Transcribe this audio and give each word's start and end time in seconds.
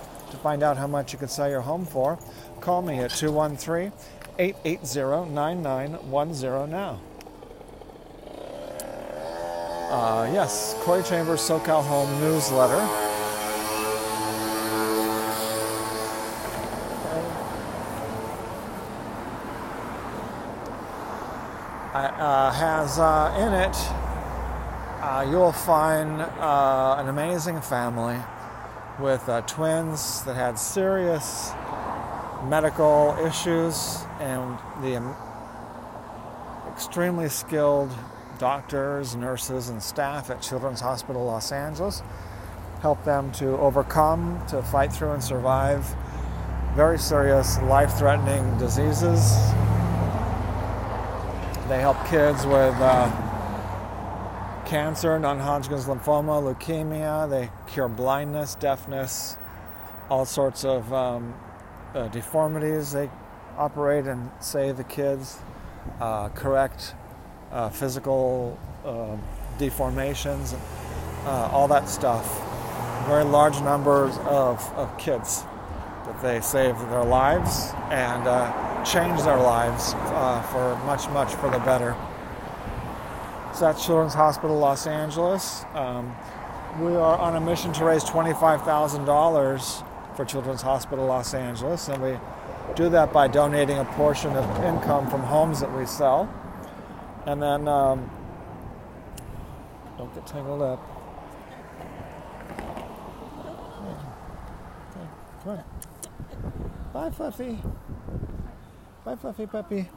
To 0.31 0.37
find 0.37 0.63
out 0.63 0.77
how 0.77 0.87
much 0.87 1.11
you 1.13 1.19
could 1.19 1.29
sell 1.29 1.49
your 1.49 1.61
home 1.61 1.85
for, 1.85 2.17
Call 2.61 2.83
me 2.83 2.99
at 2.99 3.09
213 3.09 3.91
880 4.37 5.33
9910 5.33 6.69
now. 6.69 7.01
Uh, 9.89 10.29
yes, 10.31 10.75
Corey 10.81 11.01
Chambers 11.01 11.41
SoCal 11.41 11.83
Home 11.83 12.21
newsletter. 12.21 12.87
Uh, 21.93 22.51
has 22.51 22.99
uh, 22.99 23.35
in 23.39 23.53
it, 23.53 23.75
uh, 25.01 25.27
you'll 25.29 25.51
find 25.51 26.21
uh, 26.21 26.95
an 26.99 27.09
amazing 27.09 27.59
family 27.59 28.17
with 28.99 29.27
uh, 29.29 29.41
twins 29.41 30.23
that 30.23 30.35
had 30.35 30.57
serious 30.57 31.51
medical 32.45 33.15
issues 33.25 33.99
and 34.19 34.57
the 34.81 35.01
extremely 36.71 37.29
skilled 37.29 37.91
doctors, 38.39 39.15
nurses, 39.15 39.69
and 39.69 39.81
staff 39.81 40.29
at 40.29 40.41
Children's 40.41 40.81
Hospital 40.81 41.25
Los 41.25 41.51
Angeles 41.51 42.01
help 42.81 43.03
them 43.03 43.31
to 43.33 43.49
overcome, 43.57 44.41
to 44.47 44.61
fight 44.63 44.91
through, 44.91 45.11
and 45.11 45.23
survive 45.23 45.95
very 46.75 46.97
serious 46.97 47.59
life 47.61 47.93
threatening 47.97 48.57
diseases. 48.57 49.31
They 51.67 51.79
help 51.79 52.03
kids 52.07 52.45
with 52.45 52.75
uh, 52.79 53.30
cancer, 54.71 55.19
non 55.19 55.37
Hodgkin's 55.37 55.85
lymphoma, 55.85 56.41
leukemia. 56.41 57.29
They 57.29 57.49
cure 57.67 57.89
blindness, 57.89 58.55
deafness, 58.55 59.35
all 60.09 60.23
sorts 60.23 60.63
of 60.63 60.93
um, 60.93 61.33
uh, 61.93 62.07
deformities 62.07 62.93
they 62.93 63.09
operate 63.57 64.05
and 64.05 64.31
save 64.39 64.77
the 64.77 64.85
kids, 64.85 65.39
uh, 65.99 66.29
correct 66.29 66.95
uh, 67.51 67.67
physical 67.67 68.57
um, 68.85 69.21
deformations, 69.57 70.57
uh, 71.25 71.49
all 71.51 71.67
that 71.67 71.89
stuff. 71.89 72.25
Very 73.07 73.25
large 73.25 73.59
numbers 73.63 74.17
of, 74.19 74.63
of 74.77 74.97
kids 74.97 75.43
that 76.05 76.21
they 76.21 76.39
save 76.39 76.79
their 76.91 77.03
lives 77.03 77.73
and 77.89 78.25
uh, 78.25 78.85
change 78.85 79.21
their 79.23 79.35
lives 79.35 79.95
uh, 79.95 80.41
for 80.43 80.77
much, 80.85 81.09
much 81.09 81.35
for 81.35 81.49
the 81.49 81.59
better. 81.59 81.93
So 83.61 83.67
that's 83.67 83.85
Children's 83.85 84.15
Hospital 84.15 84.57
Los 84.57 84.87
Angeles. 84.87 85.65
Um, 85.75 86.15
we 86.79 86.95
are 86.95 87.15
on 87.19 87.35
a 87.35 87.39
mission 87.39 87.71
to 87.73 87.85
raise 87.85 88.03
$25,000 88.03 90.17
for 90.17 90.25
Children's 90.25 90.63
Hospital 90.63 91.05
Los 91.05 91.35
Angeles, 91.35 91.87
and 91.87 92.01
we 92.01 92.17
do 92.75 92.89
that 92.89 93.13
by 93.13 93.27
donating 93.27 93.77
a 93.77 93.85
portion 93.85 94.35
of 94.35 94.63
income 94.63 95.07
from 95.11 95.21
homes 95.21 95.59
that 95.59 95.71
we 95.77 95.85
sell. 95.85 96.27
And 97.27 97.39
then, 97.39 97.67
um, 97.67 98.09
don't 99.95 100.11
get 100.15 100.25
tangled 100.25 100.63
up. 100.63 100.81
Come 105.43 105.51
on. 105.51 105.63
Bye, 106.93 107.11
Fluffy. 107.11 107.59
Bye, 109.05 109.15
Fluffy 109.15 109.45
puppy. 109.45 109.87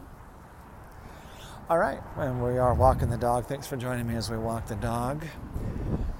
All 1.70 1.78
right, 1.78 2.00
and 2.18 2.44
we 2.44 2.58
are 2.58 2.74
walking 2.74 3.08
the 3.08 3.16
dog. 3.16 3.46
Thanks 3.46 3.66
for 3.66 3.76
joining 3.76 4.06
me 4.06 4.16
as 4.16 4.30
we 4.30 4.36
walk 4.36 4.66
the 4.66 4.76
dog 4.76 5.24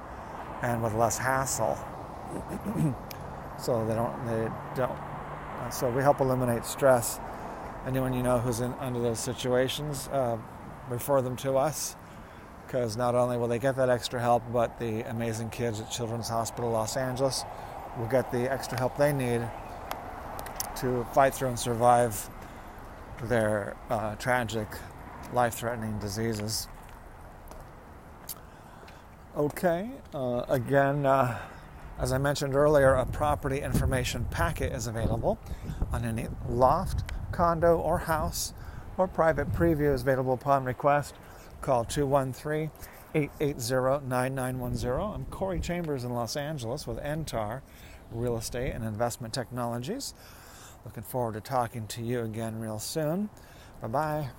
and 0.64 0.82
with 0.82 0.94
less 0.96 1.20
hassle. 1.20 1.78
so 3.60 3.86
they 3.86 3.94
don't 3.94 4.26
they 4.26 4.50
don't. 4.76 4.92
Uh, 4.92 5.70
so 5.70 5.90
we 5.92 6.02
help 6.02 6.20
eliminate 6.20 6.66
stress. 6.66 7.20
Anyone 7.86 8.14
you 8.14 8.24
know 8.24 8.40
who's 8.40 8.60
in 8.60 8.74
under 8.80 9.00
those 9.00 9.20
situations, 9.20 10.08
uh, 10.08 10.38
refer 10.90 11.22
them 11.22 11.36
to 11.38 11.58
us 11.58 11.96
because 12.66 12.98
not 12.98 13.14
only 13.14 13.38
will 13.38 13.48
they 13.48 13.60
get 13.60 13.76
that 13.76 13.90
extra 13.90 14.20
help, 14.20 14.42
but 14.52 14.80
the 14.80 15.02
amazing 15.10 15.50
kids 15.50 15.80
at 15.80 15.92
Children's 15.92 16.30
Hospital 16.30 16.72
Los 16.72 16.98
Angeles 16.98 17.44
will 18.00 18.08
get 18.08 18.32
the 18.32 18.52
extra 18.52 18.80
help 18.80 18.98
they 18.98 19.14
need 19.14 19.42
to 20.78 21.06
fight 21.14 21.36
through 21.36 21.50
and 21.50 21.60
survive 21.60 22.30
their 23.24 23.76
uh, 23.90 24.16
tragic, 24.16 24.68
life 25.34 25.56
threatening 25.56 25.98
diseases. 26.00 26.68
Okay, 29.38 29.90
uh, 30.14 30.44
again, 30.50 31.06
uh, 31.06 31.40
as 32.00 32.12
I 32.12 32.18
mentioned 32.18 32.56
earlier, 32.56 32.96
a 32.96 33.06
property 33.06 33.62
information 33.62 34.26
packet 34.26 34.74
is 34.74 34.88
available 34.88 35.40
on 35.92 36.04
any 36.04 36.28
loft, 36.50 37.12
condo, 37.32 37.78
or 37.78 38.00
house, 38.00 38.54
or 38.98 39.08
private 39.08 39.52
preview 39.54 39.94
is 39.94 40.02
available 40.02 40.34
upon 40.34 40.66
request. 40.66 41.16
Call 41.62 41.86
213 41.86 42.72
880 43.14 44.08
9910. 44.08 44.92
I'm 45.00 45.26
Corey 45.26 45.60
Chambers 45.60 46.04
in 46.04 46.14
Los 46.14 46.36
Angeles 46.36 46.88
with 46.88 46.98
NTAR 46.98 47.62
Real 48.12 48.38
Estate 48.38 48.74
and 48.74 48.84
Investment 48.84 49.34
Technologies. 49.34 50.14
Looking 50.86 51.04
forward 51.04 51.34
to 51.34 51.42
talking 51.42 51.88
to 51.88 52.02
you 52.02 52.22
again 52.22 52.60
real 52.60 52.80
soon. 52.80 53.30
Bye 53.82 53.88
bye. 53.88 54.30